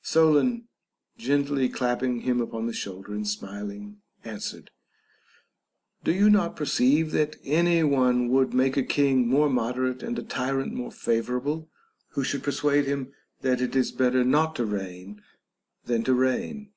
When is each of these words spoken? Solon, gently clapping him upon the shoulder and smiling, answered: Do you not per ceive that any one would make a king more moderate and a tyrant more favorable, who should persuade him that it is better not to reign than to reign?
Solon, 0.00 0.68
gently 1.16 1.68
clapping 1.68 2.20
him 2.20 2.40
upon 2.40 2.68
the 2.68 2.72
shoulder 2.72 3.12
and 3.12 3.26
smiling, 3.26 4.00
answered: 4.22 4.70
Do 6.04 6.12
you 6.14 6.30
not 6.30 6.54
per 6.54 6.66
ceive 6.66 7.10
that 7.10 7.34
any 7.42 7.82
one 7.82 8.28
would 8.28 8.54
make 8.54 8.76
a 8.76 8.84
king 8.84 9.26
more 9.26 9.50
moderate 9.50 10.04
and 10.04 10.16
a 10.16 10.22
tyrant 10.22 10.72
more 10.72 10.92
favorable, 10.92 11.68
who 12.10 12.22
should 12.22 12.44
persuade 12.44 12.84
him 12.84 13.12
that 13.40 13.60
it 13.60 13.74
is 13.74 13.90
better 13.90 14.22
not 14.22 14.54
to 14.54 14.64
reign 14.66 15.20
than 15.86 16.04
to 16.04 16.14
reign? 16.14 16.70